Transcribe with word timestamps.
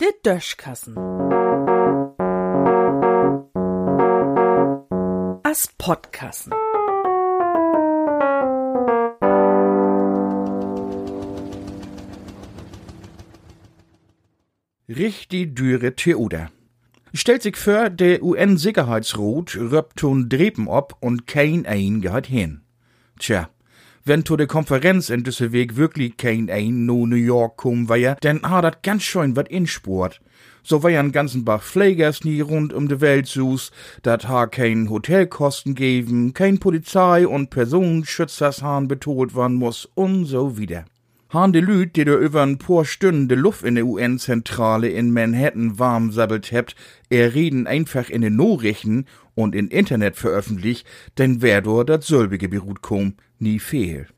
Der 0.00 0.12
Döschkassen. 0.24 0.96
As 5.42 5.68
Podkassen. 5.78 6.52
Richtig 14.88 15.54
dürre 15.54 15.94
Theoder. 15.94 16.50
Stellt 17.14 17.42
sich 17.42 17.56
vor, 17.56 17.90
der 17.90 18.22
UN-Sicherheitsrat 18.22 19.56
röpt 19.56 19.98
ton 19.98 20.28
Drepen 20.28 20.66
ob 20.66 20.96
und 21.00 21.28
kein 21.28 21.64
ein 21.64 22.00
gehört 22.00 22.26
hin. 22.26 22.62
Tja, 23.18 23.50
wenn 24.04 24.24
to 24.24 24.36
de 24.36 24.46
Konferenz 24.46 25.10
in 25.10 25.24
düsse 25.24 25.52
Weg 25.52 25.76
wirklich 25.76 26.16
kein 26.16 26.50
ein 26.50 26.86
no 26.86 27.06
New 27.06 27.16
York 27.16 27.56
kommen 27.56 27.88
war, 27.88 28.16
dann 28.20 28.42
hat 28.42 28.64
dat 28.64 28.82
ganz 28.82 29.02
schön 29.02 29.36
wat 29.36 29.48
insport. 29.48 30.20
So 30.62 30.82
war 30.82 30.90
ja 30.90 31.00
ein 31.00 31.12
ganzen 31.12 31.44
Bach 31.44 31.62
Pflegers 31.62 32.24
nie 32.24 32.40
rund 32.40 32.72
um 32.72 32.88
de 32.88 33.00
Welt 33.00 33.26
sus, 33.26 33.70
dat 34.02 34.28
ha 34.28 34.46
kein 34.46 34.90
Hotelkosten 34.90 35.74
geben, 35.74 36.32
kein 36.34 36.58
Polizei 36.58 37.26
und 37.26 37.50
Personenschützershahn 37.50 38.88
betont 38.88 39.34
worden 39.34 39.56
muss 39.56 39.88
und 39.94 40.26
so 40.26 40.58
wieder. 40.58 40.84
Han 41.32 41.52
de 41.52 41.62
Lüd, 41.62 41.94
die 41.94 42.04
da 42.04 42.16
über 42.16 42.42
ein 42.42 42.58
paar 42.58 42.84
Stunden 42.84 43.28
de 43.28 43.38
Luft 43.38 43.62
in 43.62 43.76
der 43.76 43.86
UN-Zentrale 43.86 44.88
in 44.88 45.12
Manhattan 45.12 45.78
warm 45.78 46.10
sabbelt 46.10 46.50
hebt, 46.50 46.74
er 47.08 47.34
reden 47.34 47.68
einfach 47.68 48.10
in 48.10 48.22
den 48.22 48.34
Nachrichten 48.34 49.04
und 49.36 49.54
in 49.54 49.68
Internet 49.68 50.16
veröffentlicht, 50.16 50.88
denn 51.18 51.40
wer 51.40 51.62
dort 51.62 51.88
dat 51.88 52.02
selbe 52.02 52.36
beruht 52.36 52.82
kom, 52.82 53.14
nie 53.38 53.60
fehl. 53.60 54.08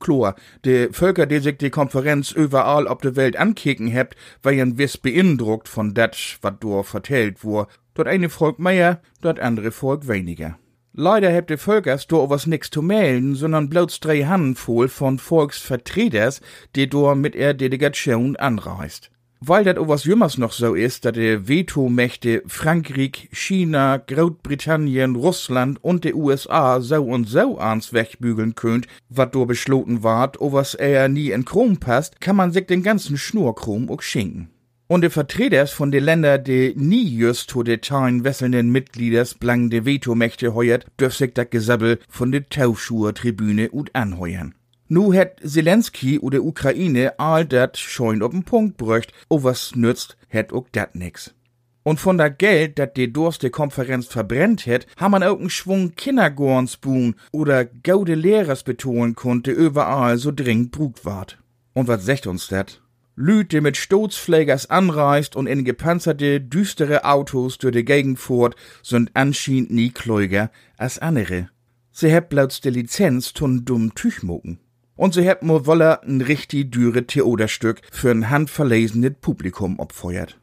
Chlor, 0.00 0.34
de 0.64 0.92
Völker, 0.92 1.26
die 1.26 1.38
sich 1.38 1.56
die 1.56 1.70
Konferenz 1.70 2.32
überall 2.32 2.88
auf 2.88 2.98
der 2.98 3.14
Welt 3.14 3.36
ankicken 3.36 3.86
hebt, 3.86 4.16
waren 4.42 4.76
wiss 4.76 4.98
beeindruckt 4.98 5.68
von 5.68 5.94
dat, 5.94 6.16
wat 6.42 6.64
dort 6.64 6.88
vertellt 6.88 7.44
wur. 7.44 7.68
Dort 7.94 8.08
eine 8.08 8.28
Volk 8.28 8.58
mehr, 8.58 9.00
dort 9.20 9.38
andere 9.38 9.70
Volk 9.70 10.08
weniger. 10.08 10.58
Leider 10.98 11.30
hebt 11.30 11.50
de 11.50 11.58
Völkers 11.58 12.06
do 12.06 12.30
was 12.30 12.46
nix 12.46 12.70
zu 12.70 12.80
melden, 12.80 13.34
sondern 13.34 13.68
bloß 13.68 14.00
drei 14.00 14.22
Handvoll 14.22 14.88
von 14.88 15.18
Volksvertreters, 15.18 16.40
die 16.74 16.88
do 16.88 17.14
mit 17.14 17.36
er 17.36 17.52
Delegation 17.52 18.34
anreist. 18.36 19.10
Weil 19.40 19.64
dat 19.64 19.76
was 19.78 20.04
jümmers 20.04 20.38
noch 20.38 20.52
so 20.52 20.72
ist, 20.72 21.04
dat 21.04 21.16
de 21.16 21.46
Vetomächte 21.48 22.42
Frankreich, 22.46 23.28
China, 23.30 23.98
Großbritannien, 23.98 25.16
Russland 25.16 25.84
und 25.84 26.04
de 26.04 26.14
USA 26.14 26.80
so 26.80 27.04
und 27.04 27.28
so 27.28 27.58
ans 27.58 27.92
wegbügeln 27.92 28.54
könnt, 28.54 28.86
wat 29.10 29.34
do 29.34 29.44
beschloten 29.44 30.02
ward, 30.02 30.40
o 30.40 30.54
was 30.54 30.74
er 30.74 31.08
nie 31.10 31.30
in 31.30 31.44
Krom 31.44 31.76
passt, 31.76 32.22
kann 32.22 32.36
man 32.36 32.52
sich 32.52 32.64
den 32.64 32.82
ganzen 32.82 33.18
Schnurkrom 33.18 33.90
auch 33.90 34.00
schinken. 34.00 34.48
Und 34.88 35.00
de 35.00 35.10
Vertreters 35.10 35.72
von 35.72 35.90
de 35.90 35.98
Länder, 35.98 36.38
die 36.38 36.72
nie 36.76 37.08
just 37.08 37.50
to 37.50 37.64
de 37.64 37.78
Teilen 37.78 38.22
wesselnden 38.22 38.70
Mitglieders 38.70 39.34
blang 39.34 39.68
de 39.68 39.84
Vetomächte 39.84 40.54
heuert, 40.54 40.86
dürf 41.00 41.16
sich 41.16 41.34
dat 41.34 41.50
Gesabbel 41.50 41.98
von 42.08 42.30
de 42.30 42.44
Taufschuher 42.48 43.12
Tribüne 43.12 43.70
ut 43.72 43.90
anheuern. 43.94 44.54
Nu 44.86 45.12
het 45.12 45.40
Zelensky 45.42 46.20
u 46.22 46.30
de 46.30 46.40
Ukraine 46.40 47.18
all 47.18 47.44
dat 47.44 47.76
scheun 47.76 48.22
op'n 48.22 48.44
Punkt 48.44 48.76
bröcht, 48.76 49.12
o 49.28 49.42
was 49.42 49.74
nützt, 49.74 50.16
het 50.28 50.52
ook 50.52 50.70
dat 50.70 50.94
nix. 50.94 51.34
Und 51.82 51.98
von 51.98 52.18
der 52.18 52.30
Geld, 52.30 52.78
dat 52.78 52.94
de 52.94 53.10
durste 53.10 53.50
Konferenz 53.50 54.06
verbrennt 54.06 54.66
het, 54.66 54.86
ha 55.00 55.08
man 55.08 55.24
auch 55.24 55.50
Schwung 55.50 55.96
Kindergornsbuhn 55.96 57.16
oder 57.32 57.64
gaude 57.64 58.14
Lehrers 58.14 58.62
betonen 58.62 59.16
konnte, 59.16 59.50
überall 59.50 60.18
so 60.18 60.30
dringend 60.30 60.70
brugt 60.70 61.04
ward. 61.04 61.38
Und 61.74 61.88
was 61.88 62.06
sagt 62.06 62.28
uns 62.28 62.46
dat? 62.46 62.80
Lüd, 63.18 63.52
die 63.52 63.62
mit 63.62 63.78
Stoßpflegers 63.78 64.68
anreist 64.68 65.36
und 65.36 65.46
in 65.46 65.64
gepanzerte, 65.64 66.38
düstere 66.38 67.06
Autos 67.06 67.56
durch 67.56 67.72
die 67.72 67.84
Gegend 67.84 68.18
fuhrt, 68.18 68.56
sind 68.82 69.10
anscheinend 69.14 69.70
nie 69.70 69.88
kluiger 69.88 70.50
als 70.76 70.98
andere. 70.98 71.48
Sie 71.92 72.10
hebt 72.10 72.34
laut 72.34 72.62
der 72.62 72.72
Lizenz 72.72 73.32
tun 73.32 73.64
dumm 73.64 73.94
Tüchmucken. 73.94 74.60
Und 74.96 75.14
sie 75.14 75.22
hebt 75.22 75.42
mo 75.42 75.64
woller 75.64 76.02
n 76.04 76.20
richtig 76.20 76.72
düre 76.72 77.06
Theaterstück 77.06 77.80
für 77.90 78.10
ein 78.10 78.28
handverlesenes 78.28 79.14
Publikum 79.18 79.78
opfeuert. 79.78 80.38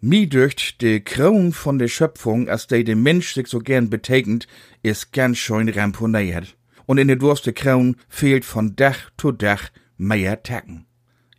Mi 0.00 0.26
dürcht 0.26 0.80
de 0.80 1.00
Krone 1.00 1.52
von 1.52 1.78
der 1.78 1.88
Schöpfung, 1.88 2.48
als 2.48 2.66
de 2.66 2.84
de 2.84 2.94
Mensch 2.94 3.34
sich 3.34 3.48
so 3.48 3.58
gern 3.58 3.90
betegend, 3.90 4.46
is 4.82 5.12
ganz 5.12 5.36
schön 5.36 5.68
ramponiert. 5.68 6.56
Und 6.86 6.96
in 6.96 7.08
der 7.08 7.18
Durste 7.18 7.52
Krone 7.52 7.96
fehlt 8.08 8.46
von 8.46 8.76
Dach 8.76 9.10
zu 9.18 9.30
Dach 9.30 9.68
mehr 9.98 10.42
Tacken 10.42 10.86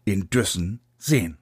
in 0.06 0.30
Düssen 0.30 0.80
sehen. 1.06 1.38